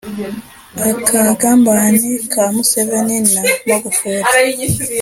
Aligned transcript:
Akagambane 0.89 2.09
ka 2.31 2.43
Museveni 2.53 3.17
na 3.33 3.41
Magufuli. 3.67 4.23